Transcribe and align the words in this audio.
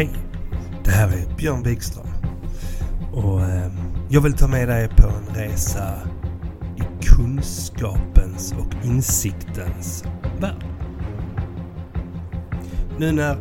Hej! 0.00 0.10
Det 0.84 0.90
här 0.90 1.08
är 1.08 1.36
Björn 1.36 1.62
Wikström. 1.62 2.06
Och 3.12 3.40
eh, 3.40 3.72
jag 4.08 4.20
vill 4.20 4.32
ta 4.32 4.46
med 4.46 4.68
dig 4.68 4.88
på 4.88 5.08
en 5.08 5.34
resa 5.34 5.94
i 6.76 7.06
kunskapens 7.06 8.54
och 8.58 8.84
insiktens 8.84 10.04
värld. 10.40 10.64
Nu 12.98 13.12
när 13.12 13.36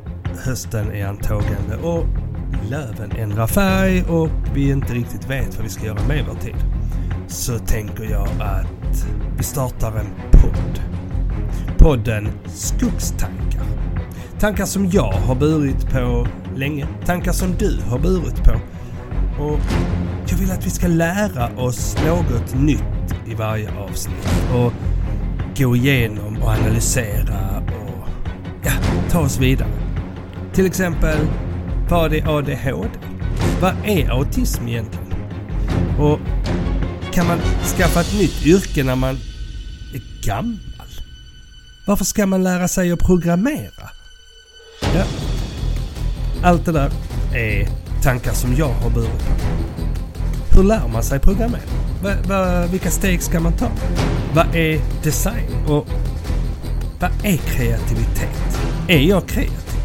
hösten 0.45 0.91
är 0.91 1.05
antågande 1.05 1.77
och 1.83 2.05
löven 2.69 3.11
ändrar 3.11 3.47
färg 3.47 4.03
och 4.03 4.29
vi 4.53 4.69
inte 4.69 4.93
riktigt 4.93 5.29
vet 5.29 5.55
vad 5.55 5.63
vi 5.63 5.69
ska 5.69 5.85
göra 5.85 6.07
med 6.07 6.25
vår 6.27 6.35
tid. 6.35 6.65
Så 7.27 7.59
tänker 7.59 8.03
jag 8.03 8.27
att 8.39 9.07
vi 9.37 9.43
startar 9.43 9.91
en 9.91 10.09
podd. 10.31 10.79
Podden 11.77 12.29
Skogstankar. 12.45 13.88
Tankar 14.39 14.65
som 14.65 14.89
jag 14.89 15.11
har 15.11 15.35
burit 15.35 15.89
på 15.89 16.27
länge. 16.55 16.87
Tankar 17.05 17.31
som 17.31 17.55
du 17.57 17.79
har 17.89 17.99
burit 17.99 18.43
på. 18.43 18.51
Och 19.43 19.59
jag 20.27 20.37
vill 20.37 20.51
att 20.51 20.65
vi 20.65 20.69
ska 20.69 20.87
lära 20.87 21.49
oss 21.57 21.97
något 22.05 22.55
nytt 22.55 23.15
i 23.27 23.33
varje 23.35 23.71
avsnitt. 23.71 24.27
Och 24.53 24.73
gå 25.57 25.75
igenom 25.75 26.37
och 26.41 26.49
analysera 26.49 27.57
och 27.59 28.07
ja, 28.63 28.71
ta 29.09 29.19
oss 29.19 29.39
vidare. 29.39 29.71
Till 30.53 30.65
exempel, 30.65 31.17
vad 31.89 32.13
är 32.13 32.37
ADHD? 32.37 32.89
Vad 33.61 33.73
är 33.85 34.09
autism 34.09 34.67
egentligen? 34.67 35.13
Och 35.99 36.19
kan 37.13 37.27
man 37.27 37.39
skaffa 37.77 38.01
ett 38.01 38.13
nytt 38.13 38.45
yrke 38.45 38.83
när 38.83 38.95
man 38.95 39.15
är 39.93 40.25
gammal? 40.25 40.59
Varför 41.87 42.05
ska 42.05 42.25
man 42.25 42.43
lära 42.43 42.67
sig 42.67 42.91
att 42.91 42.99
programmera? 42.99 43.98
Allt 46.43 46.65
det 46.65 46.71
där 46.71 46.91
är 47.33 47.67
tankar 48.03 48.33
som 48.33 48.55
jag 48.55 48.69
har 48.69 48.89
burit 48.89 49.09
på. 49.09 49.33
Hur 50.55 50.63
lär 50.63 50.87
man 50.93 51.03
sig 51.03 51.19
programmera? 51.19 51.61
Va, 52.03 52.11
va, 52.27 52.65
vilka 52.65 52.91
steg 52.91 53.21
ska 53.21 53.39
man 53.39 53.53
ta? 53.53 53.67
Vad 54.33 54.55
är 54.55 54.81
design? 55.03 55.49
Och 55.67 55.87
vad 56.99 57.11
är 57.23 57.37
kreativitet? 57.37 58.59
Är 58.87 58.99
jag 58.99 59.27
kreativ? 59.27 59.79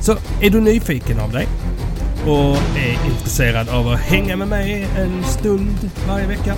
Så 0.00 0.16
är 0.40 0.50
du 0.50 0.60
nyfiken 0.60 1.20
av 1.20 1.32
dig 1.32 1.46
och 2.26 2.56
är 2.76 3.10
intresserad 3.10 3.68
av 3.68 3.88
att 3.88 4.00
hänga 4.00 4.36
med 4.36 4.48
mig 4.48 4.88
en 4.98 5.24
stund 5.24 5.90
varje 6.08 6.26
vecka 6.26 6.54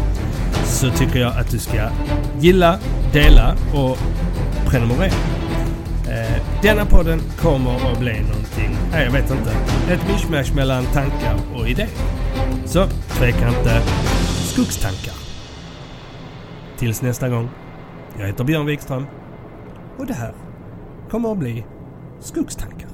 så 0.65 0.91
tycker 0.91 1.19
jag 1.19 1.37
att 1.37 1.51
du 1.51 1.59
ska 1.59 1.89
gilla, 2.41 2.79
dela 3.13 3.57
och 3.75 3.99
prenumerera. 4.67 5.13
Denna 6.65 6.87
podden 6.87 7.21
kommer 7.39 7.93
att 7.93 7.99
bli 7.99 8.21
någonting, 8.21 8.77
nej 8.91 9.05
jag 9.05 9.13
vet 9.13 9.31
inte, 9.31 9.51
ett 9.89 10.09
mishmash 10.09 10.57
mellan 10.57 10.85
tankar 10.85 11.37
och 11.55 11.69
idéer. 11.69 11.89
Så 12.65 12.87
tveka 12.87 13.49
inte, 13.49 13.83
skogstankar. 14.53 15.15
Tills 16.77 17.03
nästa 17.03 17.29
gång. 17.29 17.49
Jag 18.19 18.27
heter 18.27 18.45
Björn 18.45 18.67
Wikström 18.67 19.07
och 19.99 20.07
det 20.07 20.15
här 20.15 20.35
kommer 21.11 21.33
att 21.33 21.39
bli 21.39 21.65
skogstankar. 22.21 22.94